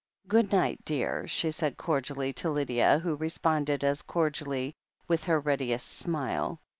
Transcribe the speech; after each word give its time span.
"Good 0.27 0.51
night, 0.51 0.83
dear," 0.83 1.27
she 1.27 1.51
said 1.51 1.77
cordially 1.77 2.33
to 2.33 2.49
Lydia, 2.49 2.97
who 2.97 3.15
responded 3.15 3.83
as 3.83 4.01
cordially, 4.01 4.73
with 5.07 5.25
her 5.25 5.39
readiest 5.39 5.87
smile. 5.89 6.59